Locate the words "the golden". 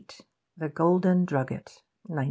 0.57-1.25